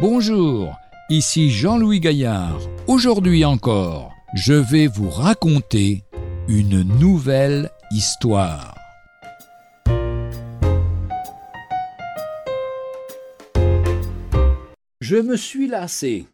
Bonjour, 0.00 0.78
ici 1.10 1.50
Jean-Louis 1.50 2.00
Gaillard. 2.00 2.58
Aujourd'hui 2.86 3.44
encore, 3.44 4.14
je 4.32 4.54
vais 4.54 4.86
vous 4.86 5.10
raconter 5.10 6.04
une 6.48 6.80
nouvelle 6.98 7.68
histoire. 7.90 8.74
Je 15.02 15.16
me 15.16 15.36
suis 15.36 15.66
lassé. 15.66 16.24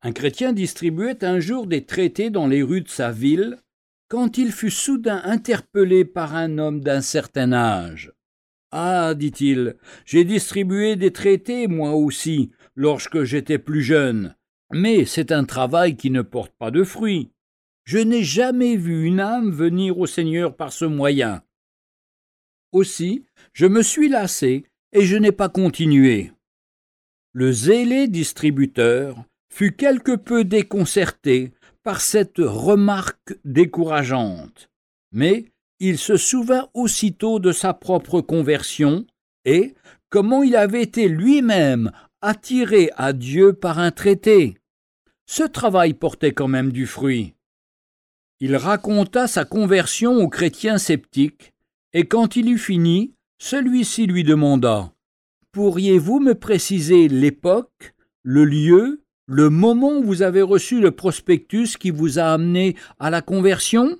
Un 0.00 0.12
chrétien 0.12 0.54
distribuait 0.54 1.22
un 1.22 1.38
jour 1.38 1.66
des 1.66 1.84
traités 1.84 2.30
dans 2.30 2.46
les 2.46 2.62
rues 2.62 2.80
de 2.80 2.88
sa 2.88 3.10
ville 3.10 3.58
quand 4.08 4.38
il 4.38 4.52
fut 4.52 4.70
soudain 4.70 5.20
interpellé 5.24 6.06
par 6.06 6.34
un 6.34 6.56
homme 6.56 6.80
d'un 6.80 7.02
certain 7.02 7.52
âge. 7.52 8.14
Ah, 8.72 9.14
dit-il, 9.14 9.76
j'ai 10.04 10.24
distribué 10.24 10.96
des 10.96 11.12
traités, 11.12 11.66
moi 11.68 11.92
aussi, 11.92 12.50
lorsque 12.74 13.22
j'étais 13.22 13.58
plus 13.58 13.82
jeune, 13.82 14.34
mais 14.72 15.04
c'est 15.04 15.32
un 15.32 15.44
travail 15.44 15.96
qui 15.96 16.10
ne 16.10 16.22
porte 16.22 16.52
pas 16.58 16.70
de 16.70 16.82
fruits. 16.82 17.30
Je 17.84 17.98
n'ai 17.98 18.24
jamais 18.24 18.76
vu 18.76 19.04
une 19.04 19.20
âme 19.20 19.50
venir 19.50 19.98
au 19.98 20.06
Seigneur 20.06 20.56
par 20.56 20.72
ce 20.72 20.84
moyen. 20.84 21.42
Aussi, 22.72 23.24
je 23.52 23.66
me 23.66 23.82
suis 23.82 24.08
lassé 24.08 24.66
et 24.92 25.04
je 25.04 25.16
n'ai 25.16 25.32
pas 25.32 25.48
continué. 25.48 26.32
Le 27.32 27.52
zélé 27.52 28.08
distributeur 28.08 29.24
fut 29.48 29.72
quelque 29.72 30.16
peu 30.16 30.44
déconcerté 30.44 31.52
par 31.84 32.00
cette 32.00 32.38
remarque 32.38 33.38
décourageante, 33.44 34.70
mais 35.12 35.52
il 35.80 35.98
se 35.98 36.16
souvint 36.16 36.68
aussitôt 36.74 37.38
de 37.38 37.52
sa 37.52 37.74
propre 37.74 38.20
conversion 38.20 39.06
et 39.44 39.74
comment 40.08 40.42
il 40.42 40.56
avait 40.56 40.82
été 40.82 41.08
lui-même 41.08 41.92
attiré 42.20 42.90
à 42.96 43.12
Dieu 43.12 43.52
par 43.52 43.78
un 43.78 43.90
traité. 43.90 44.56
Ce 45.26 45.42
travail 45.42 45.94
portait 45.94 46.32
quand 46.32 46.48
même 46.48 46.72
du 46.72 46.86
fruit. 46.86 47.34
Il 48.40 48.56
raconta 48.56 49.26
sa 49.26 49.44
conversion 49.44 50.16
au 50.16 50.28
chrétien 50.28 50.78
sceptique, 50.78 51.52
et 51.92 52.04
quand 52.04 52.36
il 52.36 52.50
eut 52.50 52.58
fini, 52.58 53.14
celui-ci 53.38 54.06
lui 54.06 54.24
demanda 54.24 54.92
Pourriez-vous 55.52 56.20
me 56.20 56.34
préciser 56.34 57.08
l'époque, 57.08 57.94
le 58.22 58.44
lieu, 58.44 59.02
le 59.26 59.50
moment 59.50 59.98
où 59.98 60.04
vous 60.04 60.22
avez 60.22 60.42
reçu 60.42 60.80
le 60.80 60.90
prospectus 60.90 61.76
qui 61.78 61.90
vous 61.90 62.18
a 62.18 62.24
amené 62.24 62.76
à 62.98 63.10
la 63.10 63.22
conversion? 63.22 63.96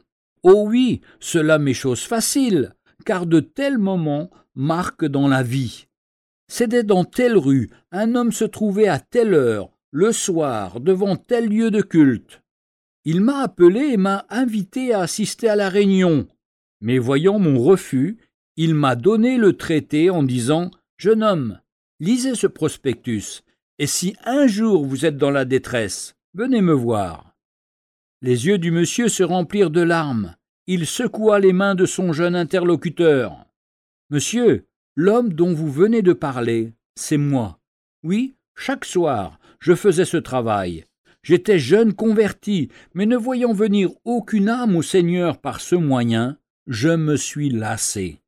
Oh 0.48 0.62
oui, 0.68 1.00
cela 1.18 1.58
m'est 1.58 1.74
chose 1.74 2.02
facile, 2.02 2.76
car 3.04 3.26
de 3.26 3.40
tels 3.40 3.78
moments 3.78 4.30
marquent 4.54 5.04
dans 5.04 5.26
la 5.26 5.42
vie. 5.42 5.88
C'était 6.46 6.84
dans 6.84 7.02
telle 7.02 7.36
rue, 7.36 7.70
un 7.90 8.14
homme 8.14 8.30
se 8.30 8.44
trouvait 8.44 8.86
à 8.86 9.00
telle 9.00 9.34
heure, 9.34 9.76
le 9.90 10.12
soir, 10.12 10.78
devant 10.78 11.16
tel 11.16 11.48
lieu 11.48 11.72
de 11.72 11.82
culte. 11.82 12.42
Il 13.04 13.22
m'a 13.22 13.40
appelé 13.40 13.80
et 13.80 13.96
m'a 13.96 14.24
invité 14.30 14.94
à 14.94 15.00
assister 15.00 15.48
à 15.48 15.56
la 15.56 15.68
réunion. 15.68 16.28
Mais 16.80 16.98
voyant 16.98 17.40
mon 17.40 17.60
refus, 17.60 18.16
il 18.54 18.76
m'a 18.76 18.94
donné 18.94 19.38
le 19.38 19.54
traité 19.54 20.10
en 20.10 20.22
disant 20.22 20.70
Jeune 20.96 21.24
homme, 21.24 21.58
lisez 21.98 22.36
ce 22.36 22.46
prospectus, 22.46 23.42
et 23.80 23.88
si 23.88 24.14
un 24.24 24.46
jour 24.46 24.86
vous 24.86 25.06
êtes 25.06 25.16
dans 25.16 25.32
la 25.32 25.44
détresse, 25.44 26.14
venez 26.34 26.60
me 26.60 26.72
voir. 26.72 27.35
Les 28.26 28.48
yeux 28.48 28.58
du 28.58 28.72
monsieur 28.72 29.08
se 29.08 29.22
remplirent 29.22 29.70
de 29.70 29.82
larmes. 29.82 30.34
Il 30.66 30.84
secoua 30.84 31.38
les 31.38 31.52
mains 31.52 31.76
de 31.76 31.86
son 31.86 32.12
jeune 32.12 32.34
interlocuteur. 32.34 33.46
Monsieur, 34.10 34.66
l'homme 34.96 35.32
dont 35.32 35.54
vous 35.54 35.70
venez 35.70 36.02
de 36.02 36.12
parler, 36.12 36.72
c'est 36.96 37.18
moi. 37.18 37.60
Oui, 38.02 38.34
chaque 38.56 38.84
soir, 38.84 39.38
je 39.60 39.76
faisais 39.76 40.04
ce 40.04 40.16
travail. 40.16 40.86
J'étais 41.22 41.60
jeune 41.60 41.92
converti, 41.94 42.68
mais 42.94 43.06
ne 43.06 43.16
voyant 43.16 43.52
venir 43.52 43.90
aucune 44.04 44.48
âme 44.48 44.74
au 44.74 44.82
Seigneur 44.82 45.38
par 45.38 45.60
ce 45.60 45.76
moyen, 45.76 46.36
je 46.66 46.88
me 46.88 47.14
suis 47.14 47.50
lassé. 47.50 48.22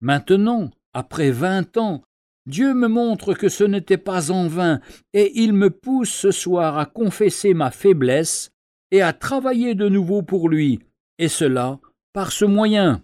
Maintenant, 0.00 0.70
après 0.94 1.32
vingt 1.32 1.76
ans, 1.76 2.02
Dieu 2.46 2.72
me 2.72 2.88
montre 2.88 3.34
que 3.34 3.50
ce 3.50 3.64
n'était 3.64 3.98
pas 3.98 4.30
en 4.30 4.48
vain, 4.48 4.80
et 5.12 5.32
il 5.34 5.52
me 5.52 5.68
pousse 5.68 6.12
ce 6.12 6.30
soir 6.30 6.78
à 6.78 6.86
confesser 6.86 7.52
ma 7.52 7.70
faiblesse 7.70 8.52
et 8.92 9.02
à 9.02 9.12
travailler 9.12 9.74
de 9.74 9.88
nouveau 9.88 10.22
pour 10.22 10.48
lui, 10.48 10.78
et 11.18 11.28
cela 11.28 11.80
par 12.12 12.30
ce 12.30 12.44
moyen. 12.44 13.02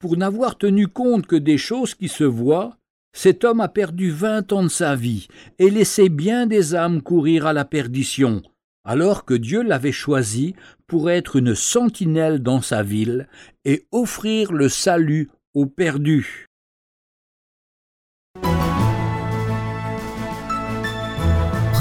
Pour 0.00 0.16
n'avoir 0.16 0.58
tenu 0.58 0.88
compte 0.88 1.26
que 1.26 1.36
des 1.36 1.56
choses 1.56 1.94
qui 1.94 2.08
se 2.08 2.24
voient, 2.24 2.76
cet 3.14 3.44
homme 3.44 3.60
a 3.60 3.68
perdu 3.68 4.10
vingt 4.10 4.52
ans 4.52 4.64
de 4.64 4.68
sa 4.68 4.96
vie 4.96 5.28
et 5.60 5.70
laissé 5.70 6.08
bien 6.08 6.46
des 6.46 6.74
âmes 6.74 7.00
courir 7.00 7.46
à 7.46 7.52
la 7.52 7.64
perdition, 7.64 8.42
alors 8.84 9.24
que 9.24 9.34
Dieu 9.34 9.62
l'avait 9.62 9.92
choisi 9.92 10.56
pour 10.88 11.08
être 11.08 11.36
une 11.36 11.54
sentinelle 11.54 12.40
dans 12.40 12.60
sa 12.60 12.82
ville 12.82 13.28
et 13.64 13.86
offrir 13.92 14.52
le 14.52 14.68
salut 14.68 15.30
aux 15.54 15.66
perdus. 15.66 16.48